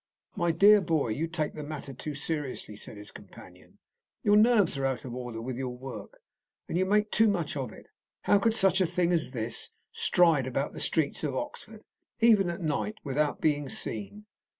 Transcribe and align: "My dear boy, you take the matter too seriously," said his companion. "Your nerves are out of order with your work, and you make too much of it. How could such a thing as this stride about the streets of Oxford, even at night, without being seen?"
"My 0.35 0.49
dear 0.49 0.81
boy, 0.81 1.09
you 1.09 1.27
take 1.27 1.53
the 1.53 1.61
matter 1.61 1.93
too 1.93 2.15
seriously," 2.15 2.75
said 2.75 2.97
his 2.97 3.11
companion. 3.11 3.77
"Your 4.23 4.35
nerves 4.35 4.75
are 4.75 4.85
out 4.87 5.05
of 5.05 5.13
order 5.13 5.39
with 5.39 5.57
your 5.57 5.77
work, 5.77 6.23
and 6.67 6.75
you 6.75 6.87
make 6.87 7.11
too 7.11 7.27
much 7.27 7.55
of 7.55 7.71
it. 7.71 7.85
How 8.23 8.39
could 8.39 8.55
such 8.55 8.81
a 8.81 8.87
thing 8.87 9.13
as 9.13 9.29
this 9.29 9.73
stride 9.91 10.47
about 10.47 10.73
the 10.73 10.79
streets 10.79 11.23
of 11.23 11.35
Oxford, 11.35 11.83
even 12.19 12.49
at 12.49 12.61
night, 12.63 12.95
without 13.03 13.41
being 13.41 13.69
seen?" 13.69 14.25